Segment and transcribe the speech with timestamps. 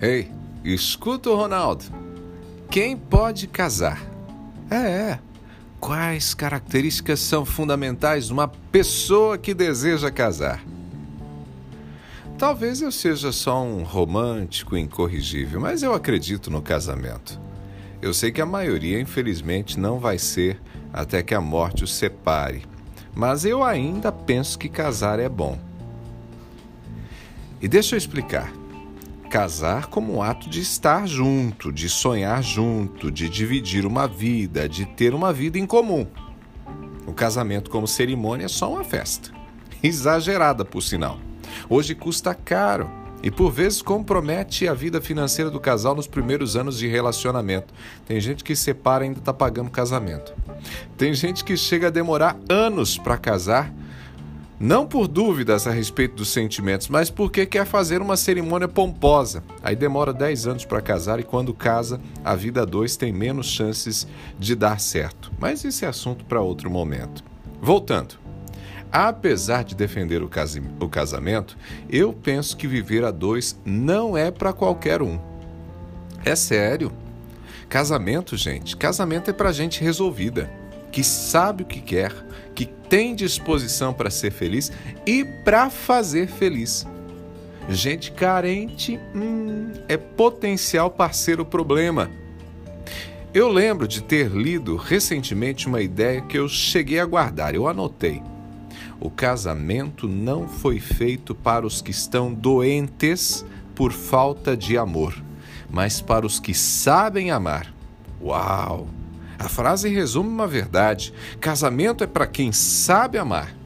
[0.00, 0.30] Ei,
[0.64, 1.84] escuta o Ronaldo.
[2.70, 4.00] Quem pode casar?
[4.70, 5.18] É, é.
[5.78, 10.64] Quais características são fundamentais numa pessoa que deseja casar?
[12.38, 17.38] Talvez eu seja só um romântico incorrigível, mas eu acredito no casamento.
[18.00, 20.58] Eu sei que a maioria, infelizmente, não vai ser
[20.90, 22.64] até que a morte os separe,
[23.14, 25.58] mas eu ainda penso que casar é bom.
[27.60, 28.59] E deixa eu explicar.
[29.30, 34.84] Casar como um ato de estar junto, de sonhar junto, de dividir uma vida, de
[34.84, 36.04] ter uma vida em comum.
[37.06, 39.30] O casamento como cerimônia é só uma festa.
[39.80, 41.16] Exagerada, por sinal.
[41.68, 42.90] Hoje custa caro
[43.22, 47.72] e por vezes compromete a vida financeira do casal nos primeiros anos de relacionamento.
[48.08, 50.34] Tem gente que separa e ainda está pagando casamento.
[50.96, 53.72] Tem gente que chega a demorar anos para casar
[54.60, 59.42] não por dúvidas a respeito dos sentimentos, mas porque quer fazer uma cerimônia pomposa.
[59.62, 64.06] Aí demora 10 anos para casar e quando casa, a vida dois tem menos chances
[64.38, 65.32] de dar certo.
[65.40, 67.24] Mas isso é assunto para outro momento.
[67.58, 68.16] Voltando.
[68.92, 71.56] Apesar de defender o casamento,
[71.88, 75.18] eu penso que viver a dois não é para qualquer um.
[76.22, 76.92] É sério.
[77.66, 80.59] Casamento, gente, casamento é para gente resolvida
[80.90, 82.12] que sabe o que quer,
[82.54, 84.72] que tem disposição para ser feliz
[85.06, 86.86] e para fazer feliz.
[87.68, 92.10] Gente carente hum, é potencial parceiro problema.
[93.32, 98.20] Eu lembro de ter lido recentemente uma ideia que eu cheguei a guardar, eu anotei.
[99.00, 105.14] O casamento não foi feito para os que estão doentes por falta de amor,
[105.70, 107.72] mas para os que sabem amar.
[108.20, 108.99] Uau!
[109.40, 113.56] A frase resume uma verdade: casamento é para quem sabe amar.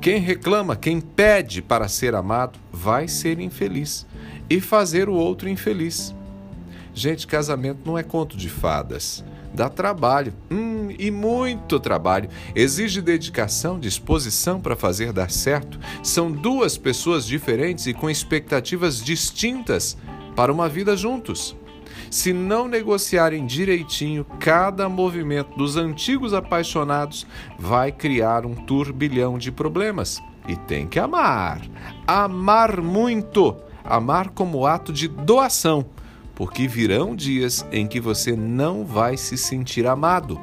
[0.00, 4.06] Quem reclama, quem pede para ser amado, vai ser infeliz
[4.48, 6.14] e fazer o outro infeliz.
[6.94, 9.24] Gente, casamento não é conto de fadas.
[9.52, 12.30] Dá trabalho, hum, e muito trabalho.
[12.54, 15.78] Exige dedicação, disposição para fazer dar certo.
[16.04, 19.98] São duas pessoas diferentes e com expectativas distintas
[20.36, 21.56] para uma vida juntos.
[22.10, 27.26] Se não negociarem direitinho, cada movimento dos antigos apaixonados
[27.58, 30.22] vai criar um turbilhão de problemas.
[30.48, 31.60] E tem que amar.
[32.06, 33.56] Amar muito.
[33.84, 35.84] Amar como ato de doação,
[36.34, 40.40] porque virão dias em que você não vai se sentir amado.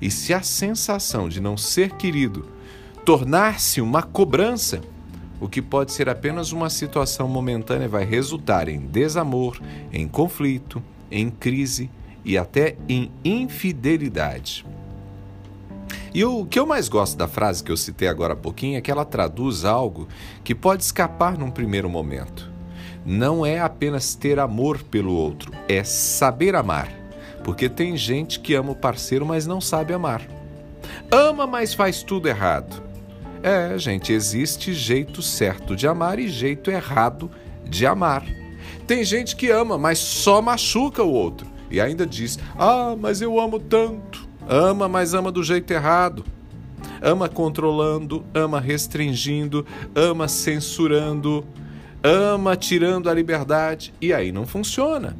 [0.00, 2.46] E se a sensação de não ser querido
[3.04, 4.80] tornar-se uma cobrança,
[5.40, 9.60] o que pode ser apenas uma situação momentânea vai resultar em desamor,
[9.92, 11.90] em conflito, em crise
[12.24, 14.64] e até em infidelidade.
[16.14, 18.80] E o que eu mais gosto da frase que eu citei agora há pouquinho é
[18.80, 20.08] que ela traduz algo
[20.42, 22.50] que pode escapar num primeiro momento.
[23.04, 26.90] Não é apenas ter amor pelo outro, é saber amar.
[27.44, 30.22] Porque tem gente que ama o parceiro, mas não sabe amar.
[31.12, 32.85] Ama, mas faz tudo errado.
[33.46, 37.30] É, gente, existe jeito certo de amar e jeito errado
[37.64, 38.24] de amar.
[38.88, 43.38] Tem gente que ama, mas só machuca o outro e ainda diz: Ah, mas eu
[43.38, 44.28] amo tanto.
[44.48, 46.24] Ama, mas ama do jeito errado.
[47.00, 49.64] Ama controlando, ama restringindo,
[49.94, 51.46] ama censurando,
[52.02, 55.16] ama tirando a liberdade e aí não funciona.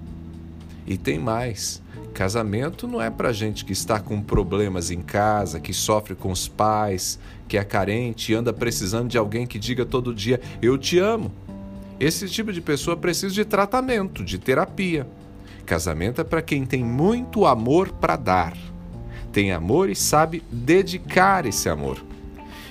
[0.86, 1.82] E tem mais.
[2.14, 6.48] Casamento não é para gente que está com problemas em casa, que sofre com os
[6.48, 10.98] pais, que é carente e anda precisando de alguém que diga todo dia: Eu te
[10.98, 11.30] amo.
[11.98, 15.06] Esse tipo de pessoa precisa de tratamento, de terapia.
[15.64, 18.56] Casamento é para quem tem muito amor para dar.
[19.32, 22.02] Tem amor e sabe dedicar esse amor.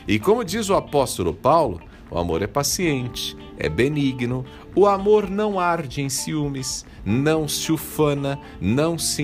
[0.07, 4.45] E como diz o apóstolo Paulo, o amor é paciente, é benigno,
[4.75, 9.23] o amor não arde em ciúmes, não se ufana, não se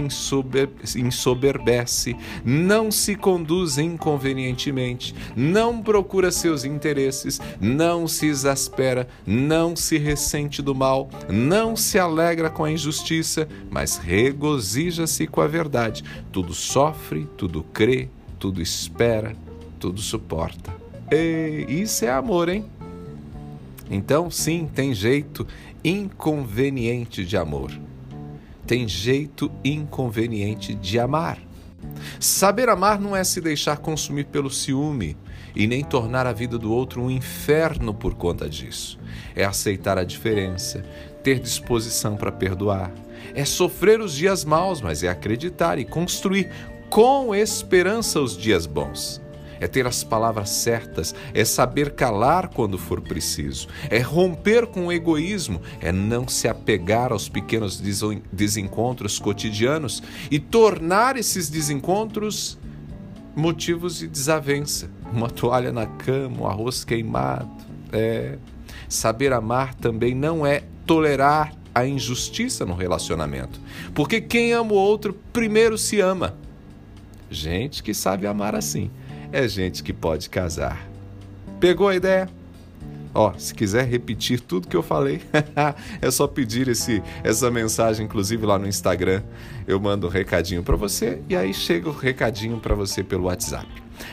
[0.96, 2.16] ensoberbece,
[2.46, 10.74] não se conduz inconvenientemente, não procura seus interesses, não se exaspera, não se ressente do
[10.74, 16.04] mal, não se alegra com a injustiça, mas regozija-se com a verdade.
[16.32, 18.08] Tudo sofre, tudo crê,
[18.40, 19.36] tudo espera,
[19.80, 20.81] tudo suporta.
[21.12, 22.66] E isso é amor, hein?
[23.90, 25.46] Então, sim, tem jeito
[25.84, 27.70] inconveniente de amor.
[28.66, 31.38] Tem jeito inconveniente de amar.
[32.18, 35.18] Saber amar não é se deixar consumir pelo ciúme
[35.54, 38.98] e nem tornar a vida do outro um inferno por conta disso.
[39.36, 40.82] É aceitar a diferença,
[41.22, 42.90] ter disposição para perdoar.
[43.36, 46.50] É sofrer os dias maus, mas é acreditar e construir
[46.90, 49.22] com esperança os dias bons
[49.62, 54.92] é ter as palavras certas, é saber calar quando for preciso, é romper com o
[54.92, 57.80] egoísmo, é não se apegar aos pequenos
[58.34, 62.58] desencontros cotidianos e tornar esses desencontros
[63.36, 64.90] motivos de desavença.
[65.14, 67.50] Uma toalha na cama, um arroz queimado.
[67.94, 68.38] É.
[68.90, 73.60] Saber amar também não é tolerar a injustiça no relacionamento.
[73.94, 76.36] Porque quem ama o outro primeiro se ama.
[77.30, 78.90] Gente que sabe amar assim
[79.32, 80.88] é gente que pode casar.
[81.60, 82.30] Pegou a ideia?
[83.14, 85.22] Ó, se quiser repetir tudo que eu falei,
[86.02, 89.22] é só pedir esse, essa mensagem, inclusive lá no Instagram.
[89.68, 93.68] Eu mando um recadinho para você e aí chega o recadinho para você pelo WhatsApp.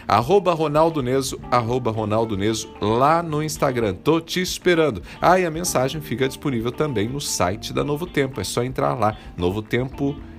[0.07, 3.95] Arroba Ronaldo Neso, arroba Ronaldo Neso, lá no Instagram.
[3.95, 5.03] Tô te esperando.
[5.21, 8.41] Ah, e a mensagem fica disponível também no site da Novo Tempo.
[8.41, 10.38] É só entrar lá, novotempo.com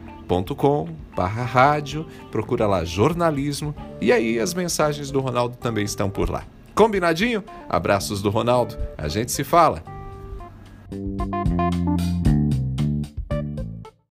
[1.15, 6.43] barra rádio, procura lá jornalismo e aí as mensagens do Ronaldo também estão por lá.
[6.75, 7.43] Combinadinho?
[7.67, 8.77] Abraços do Ronaldo.
[8.97, 9.83] A gente se fala.